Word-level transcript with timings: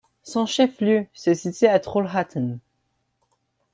Son 0.23 0.47
chef-lieu 0.47 1.05
se 1.13 1.35
situe 1.35 1.67
à 1.67 1.79
Trollhättan. 1.79 2.57